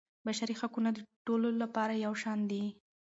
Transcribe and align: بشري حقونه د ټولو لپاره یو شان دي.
بشري 0.25 0.55
حقونه 0.59 0.89
د 0.93 0.99
ټولو 1.25 1.49
لپاره 1.61 1.93
یو 2.05 2.13
شان 2.21 2.39
دي. 2.51 2.63